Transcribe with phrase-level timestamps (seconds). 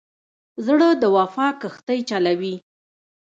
[0.65, 2.55] زړه د وفا کښتۍ چلوي.